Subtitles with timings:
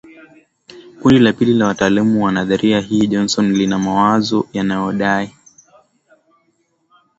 [1.01, 5.89] Kundi la pili la wataalamu wa nadharia hii Johnson lina mawazo yanayodai kwamba